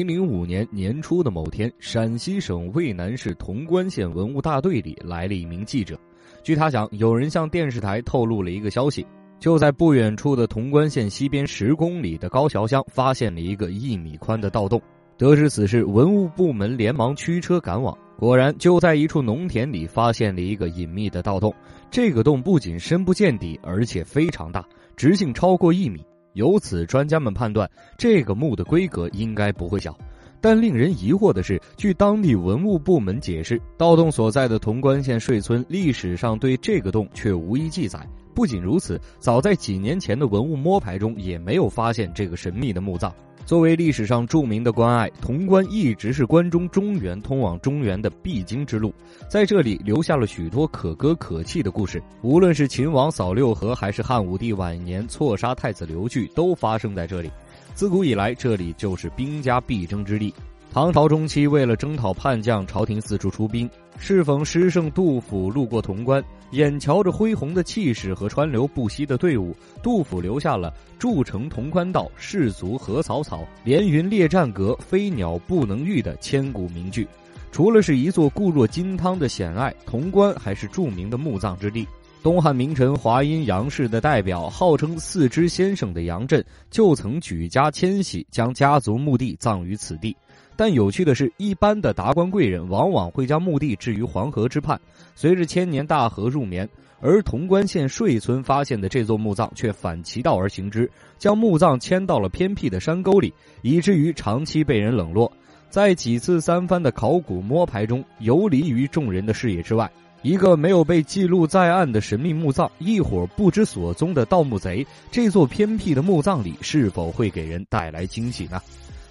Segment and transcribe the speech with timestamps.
[0.00, 5.98] 零零五年年初的某天，陕西省渭南市潼关县文物大队里来了一名记者。
[6.42, 9.06] 据他讲，有人向电视台透露了一个消息：
[9.38, 14.80] 就在不远处的潼关县西边十公里的高桥乡，发现了一个一米宽的盗洞。
[15.18, 17.94] 得知此事，文物部门连忙驱车赶往。
[18.16, 21.54] 果然，就在一处农田里发现了一个隐秘的盗洞。
[21.90, 24.64] 这个洞不仅深不见底，而且非常大，
[24.96, 26.02] 直径超过一米。
[26.34, 29.96] 由此，专家们判断这个墓的规格应该不会小。
[30.40, 38.00] 但令人疑惑的是，据当地文物部门解释，盗洞所在的潼关县税村历史上对这个洞却无一记载。
[38.34, 43.12] 不仅如此，早在几年前的文物摸排中也没有发现这个神秘的墓葬。
[43.50, 48.94] 作为历史上著名的关隘，潼关一直是关中中原通往中原的必经之路，
[49.28, 52.00] 在这里留下了许多可歌可泣的故事。
[52.22, 57.28] 无论是秦王扫六合，还是汉武帝晚年错杀太子刘据，都发生在这里。
[57.74, 60.32] 自古以来，这里就是兵家必争之地。
[60.72, 63.68] 唐朝中期，为了征讨叛将，朝廷四处出兵。
[63.98, 77.04] 适逢诗圣杜甫路过潼关，眼瞧着恢宏的气势和川流不息的队伍，杜甫留下了“筑城潼关道，士卒何草草，连云列战阁，飞鸟不能御”的千古名句。
[77.50, 81.84] 除了是一座固若金汤的险隘，潼关还是著名的墓葬之地。
[82.22, 90.14] 东汉名臣华阴杨氏的代表，号称四之先生的杨震，就曾举家迁徙，将家族墓地葬于此地。
[90.60, 94.78] 但有趣的是，一般的达官贵人往往会将墓地置于黄河之畔，
[95.14, 96.66] 随着千年大河入眠；
[97.00, 105.32] 而潼关县税村发现的这座墓葬却反其道而行之，将墓葬迁到了偏僻的山沟里，以至于长期被人冷落。
[105.70, 109.90] 在几次三番的考古摸排中，游离于众人的视野之外。
[110.20, 118.60] 一个没有被记录在案的神秘墓葬，一伙不知所踪的盗墓贼，这座偏僻的墓葬里是否会给人带来惊喜呢？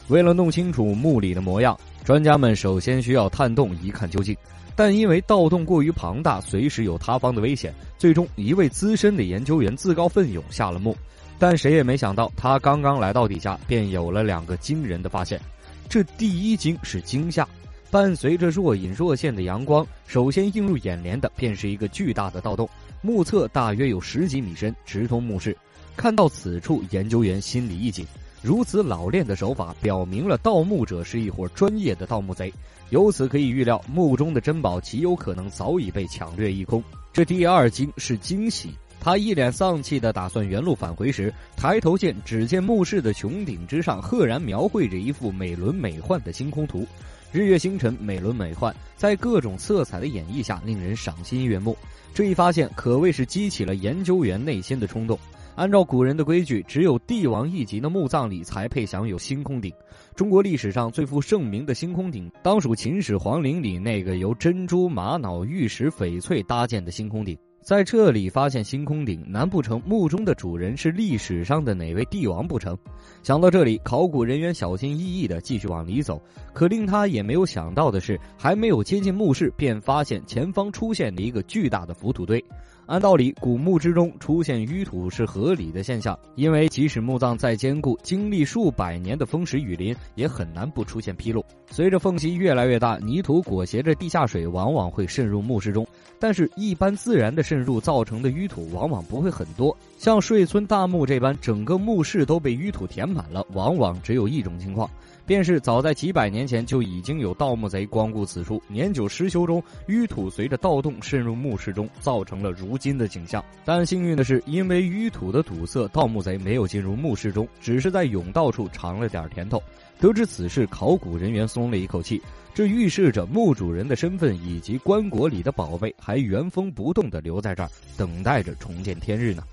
[0.10, 4.36] 为了弄清楚墓里的模样，专家们首先需要探洞一看究竟。
[4.76, 10.98] 但因为盗洞过于庞大，随时有塌方的危险，最终一位资深的研究员自告奋勇下了墓。
[11.38, 15.39] 但谁也没想到，他刚刚来到底下，便有了两个惊人的发现。
[15.88, 17.48] 这第一惊是惊吓，
[17.92, 22.67] 伴随着若隐若现的阳光，首先映入眼帘的便是一个巨大的盗洞，
[23.02, 25.56] 目测大约有十几米深，直通墓室。
[25.95, 28.06] 看到此处，研究员心里一紧。
[28.42, 32.52] 如此老练的手法，表明了盗墓者是一伙专业的盗墓贼。
[32.89, 36.83] 由此可以预料，墓中的珍宝极有可能早已被抢掠一空。
[37.11, 38.70] 这第二惊是惊喜。
[39.02, 46.86] 他一脸丧气的打算原路返回时，抬头见只见墓室的穹顶之上，赫然描绘着一幅美轮美奂的星空图。
[47.32, 51.77] 日月星辰，美轮美奂，在各种色彩的演绎下，令人赏心悦目。
[52.14, 55.17] 这一发现可谓是激起了研究员内心的冲动。
[55.59, 59.70] 按照古人的规矩，只有帝王一级的墓葬里才配享有星空顶。
[60.15, 67.37] 中国历史上最负盛名的星空顶，当属秦始皇陵里那个由珍珠、玛瑙、玉石、翡翠搭建的星空顶。
[67.61, 72.73] 在这里发现星空顶，难不成墓中的主人是历史上的哪位帝王不成？
[73.21, 76.21] 想到这里，考古人员小心翼翼地继续往里走。
[76.53, 82.41] 可令他也没有想到的是，还没有接近墓室，便发现前方出现了一个巨大的浮土堆。
[82.89, 91.45] 按道理，古墓之中出现淤土是合理的现象，因为即使墓葬再坚固，经历数百年的风蚀雨淋，也很难不出现纰漏。
[91.70, 95.88] 随着缝隙越来越大，泥土裹挟着地下水，往往会渗入墓室中。
[96.17, 99.77] 但是，一般自然的渗入造成的淤土往往不会很多。
[100.00, 104.89] 像睡村大墓这般，整个墓室都被淤土填满了，往往只有一种情况。
[105.27, 113.44] 便是早在几百年前就已经有盗墓贼光顾此处，年久失修中，淤土随着盗洞渗入墓室中，造成了如今的景象。
[113.64, 119.62] 但幸运的是，因为淤土的堵塞，盗墓贼没有进入墓室中，只是在甬道处尝了点甜头。
[120.00, 122.22] 得知此事，考古人员松了一口气，
[122.54, 129.44] 这预示着墓主人的身份以及棺椁里的宝贝还原封不动地留在这儿，等待着重见天日呢。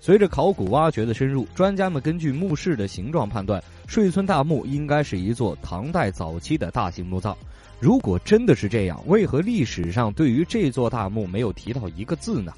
[0.00, 7.36] 随着考古挖掘的深入，专家们根据墓室的形状判断，税村大墓应该是一座唐代早期的大型墓葬。
[7.80, 12.52] 如果真的是这样，为何历史上对于这座大墓没有提到一个字呢？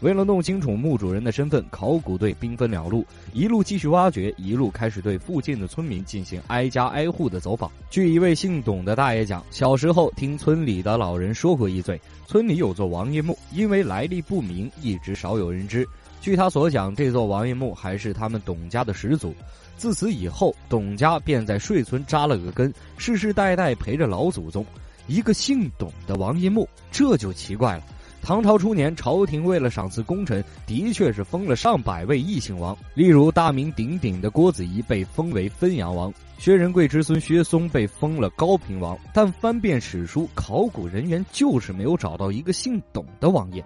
[0.00, 7.70] 为了弄清楚墓主人的身份，考古队兵分两路，一路继续挖掘，一路开始对附近的村民进行挨家挨户的走访。
[7.88, 15.88] 据一位姓董的大爷讲，小时候听村里的老人说过一嘴，村里有座王爷墓，因为来历不明，一直少有人知。
[16.20, 19.34] 据他所讲，这座王爷墓还是他们董家的始祖。
[19.78, 24.64] 自此以后，董家便在税村扎了个根，世世代代陪着老祖宗。
[25.06, 27.84] 一个姓董的王爷墓，这就奇怪了。
[28.26, 32.76] 唐朝初年，朝廷为了赏赐功臣，的确是封了上百位异姓王。
[32.92, 38.98] 例如大名鼎鼎的郭子仪被封为汾阳王，薛仁贵之孙薛嵩被封了高平王。
[39.14, 43.64] 但翻遍史书，考古人员就是没有找到一个姓董的王爷。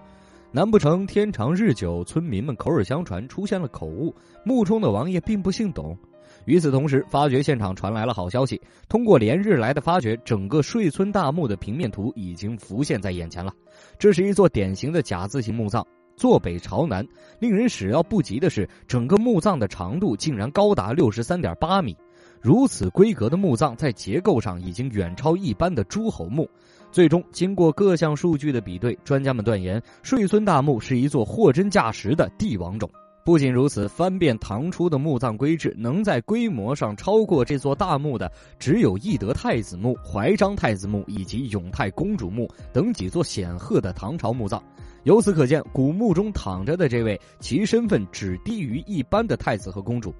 [0.51, 4.15] 难不成天长日久，村民们口耳相传出现了口误，
[4.45, 5.97] 墓中的王爷并不姓董？
[6.45, 8.59] 与此同时，发掘现场传来了好消息。
[8.89, 13.53] 通过连日来的发掘，整个睡村大墓的平面图已经浮现在眼前了。
[13.99, 15.85] 这是一座典型的甲字形墓葬，
[16.15, 17.05] 坐北朝南。
[17.39, 21.95] 令人始料不及的是，整个墓葬的长度竟然高达六十三点八米。
[22.41, 26.49] 如此规格的墓葬，在结构上已经远超一般的诸侯墓。
[26.91, 32.89] 最终，经过各项数据的比对，专家们断言，睡村大墓是一座货真价实的帝王冢。
[33.23, 44.61] 不仅如此，翻遍唐初的墓葬规制，能在规模上超过这座大墓的，只有懿德太子墓、怀章太子墓以及永泰公主墓等几座显赫的唐朝墓葬。
[45.03, 50.13] 由此可见，古墓中躺着的这位，其身份只低于一般的太子和公主。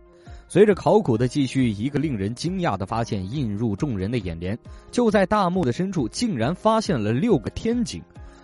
[0.48, 4.58] 随着考古的继续，一个令人惊讶的发现映入众人的眼帘：
[4.92, 8.02] 就在大墓的深处，竟然发现了六个天井。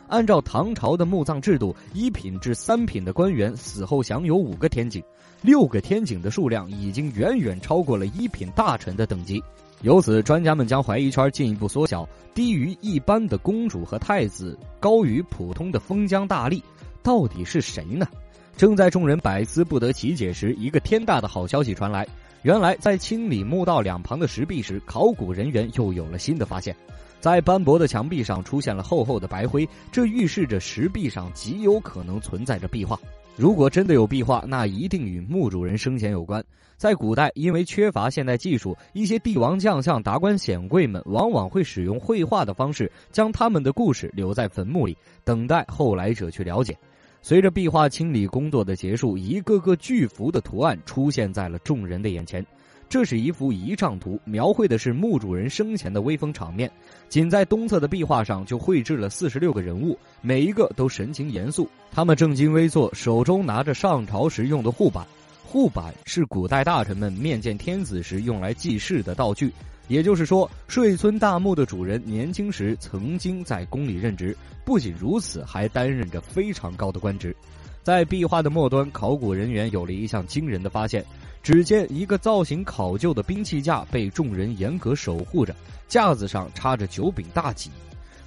[0.08, 5.04] 按照唐朝的墓葬制度，一品至三品的官员死后享有五个天井，
[5.42, 9.44] 六个天井的数量已经远远超过了一品大臣的等级。
[9.82, 16.62] 由此，专家们将怀疑圈进一步缩小：低于一般的公主和太子，高于普通的封疆大吏，
[17.04, 18.08] 到底是谁呢？
[18.56, 22.08] 正在众人百思不得其解时，一个天大的好消息传来：
[22.42, 26.76] 原来，在清理墓道两旁的石壁时，考古人员又有了新的发现。
[27.20, 33.00] 在斑驳的墙壁上出现了厚厚的白灰，这预示着石壁上极有可能存在着壁画。
[33.36, 36.44] 如果真的有壁画，那一定与墓主人生前有关。
[36.76, 46.78] 在古代，因为缺乏现代技术，一些帝王将相、达官显贵们往往会使用绘画的方式，将他们的故事留在坟墓里，等待后来者去了解。
[47.24, 52.46] 随着壁画清理工作的结束，一个个巨幅的图案出现在了众人的眼前。
[52.90, 56.72] 这是一幅仪仗图，描绘的是墓主人生前的威风场面。
[57.10, 65.06] 仅在东侧的壁画上就绘制了四十六个人物，每一个都神情严肃，他们正襟危坐，手中拿着上朝时用的护板。
[65.46, 69.52] 护板是古代大臣们面见天子时用来记事的道具。
[69.90, 74.36] 也就是说，睡村大墓的主人年轻时曾经在宫里任职，
[74.66, 77.36] 不仅如此，还担任着非常高的官职。
[77.84, 81.06] 在壁画的末端，考古人员有了一项惊人的发现。
[81.48, 85.56] 只见一个造型考究的兵器架被众人严格守护着，
[85.88, 87.72] 架子上插着九柄大戟。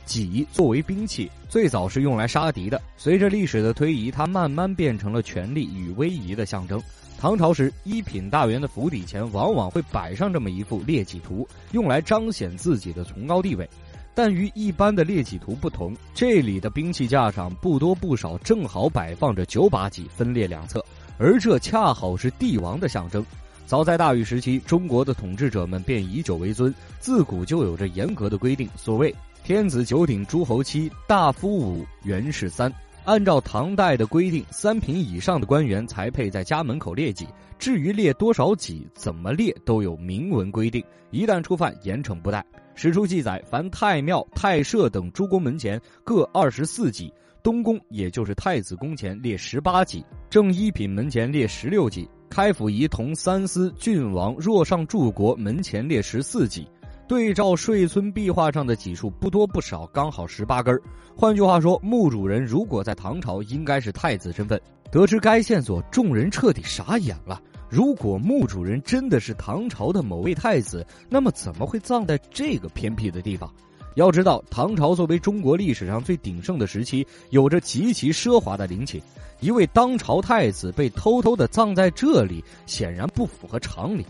[0.06, 2.80] 戟作为兵器，最早是用来杀敌的。
[2.96, 6.82] 随着历史的推移，它慢慢变成了权力与威仪的象征。
[7.18, 13.68] 唐朝时，一品大员的府邸前往往会摆上这么一幅列戟图，用来彰显自己的崇高地位。
[14.14, 20.82] 但与一般的列戟图不同，这里的兵器架上不多不少，正好摆放着九把戟，分列两侧。
[21.20, 23.22] 而这恰好是帝王的象征。
[23.66, 28.66] 早在大禹时期，中国的统治者们便以酒为尊，自古就有着严格的规定。
[28.74, 29.14] 所谓
[29.44, 32.72] “天子九鼎，诸侯七，大夫五，元士三”。
[33.04, 37.26] 按照唐代的规定，三品以上的官员才配在家门口列戟。
[37.58, 40.82] 至于列多少戟、怎么列，都有明文规定。
[41.10, 42.42] 一旦触犯，严惩不贷。
[42.74, 47.12] 史书记载，凡太庙、太社等诸公门前各二十四戟。
[47.42, 56.68] 东宫也就是太子宫前列十八级，正一品门前列十六级，开府仪同三司、郡王、若上柱国门前列十四级。
[57.08, 60.78] 对照税村壁画上的级数不多不少，刚好十八根
[61.16, 64.60] 换句话说，墓主人如果在唐朝，应该是太子身份。
[64.92, 67.40] 得知该线索，众人彻底傻眼了。
[67.68, 73.52] 如果墓主人真的是唐朝的某位太子，那么怎么会葬在这个偏僻的地方？
[73.94, 79.00] 要知道，唐朝作为中国历史上最鼎盛的时期，有着极其奢华的陵寝。
[79.40, 84.04] 一位当朝太子被偷偷的葬在这里，显然不符合常理。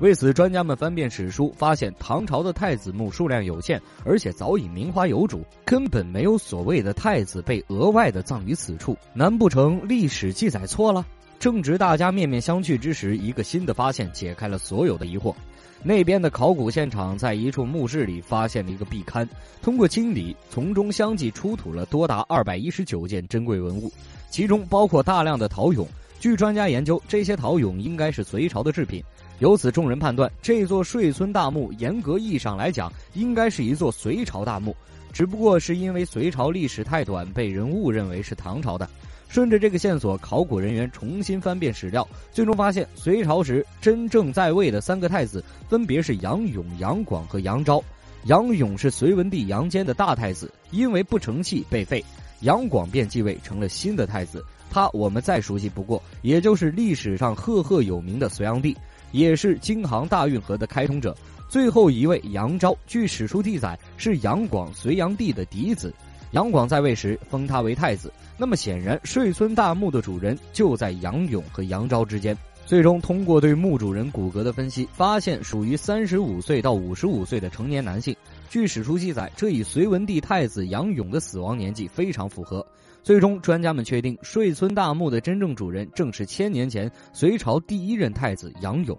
[0.00, 8.96] 为此，专家们翻遍史书，发现唐朝的太子墓数量有限，而且早已名花有主，根本没有所谓的太子被额外的葬于此处。
[9.14, 11.06] 难不成历史记载错了？
[11.44, 15.34] 正值大家面面相觑之时，一个新的发现解开了所有的疑惑。
[15.82, 19.28] 那边的考古现场在一处墓室里发现了一个壁龛，
[19.60, 23.92] 通过清理，从中相继出土了多达二百一十九件珍贵文物，
[24.30, 25.86] 其中包括大量的陶俑。
[26.18, 29.04] 据专家研究，这些陶俑应该是隋朝的制品。
[29.40, 34.74] 由此，众人判断这座税村大墓，严格意义上来讲，应该是一座隋朝大墓，
[35.12, 38.88] 只不过是因为隋朝历史太短，被人误认为是唐朝的。
[39.28, 47.82] 顺着这个线索，考古人员重新翻遍史料，最终发现隋朝时真正在位的三个太子分别是杨勇、杨广和杨昭。
[48.26, 52.00] 杨勇是隋文帝杨坚的大太子，因为不成器被废；
[52.40, 54.42] 杨广便继位成了新的太子。
[54.70, 58.76] 他我们再熟悉不过，也就是历史上赫赫有名的隋炀帝，
[59.12, 61.14] 也是京杭大运河的开通者。
[61.48, 65.94] 最后一位杨昭，据史书记载是杨广隋炀帝的嫡子。
[66.34, 72.36] 杨广在位时封他为太子，那么显然睡村大墓的主人就在杨勇和杨昭之间。
[72.66, 78.16] 最终通过对墓主人骨骼的分析，发现属于三十五岁到五十五岁的成年男性。
[78.50, 82.66] 据史书记载，这与隋文帝太子杨勇的死亡年纪非常符合。
[83.00, 88.98] 最终，专家们确定睡村大墓的真正主人正是千年前隋朝第一任太子杨勇。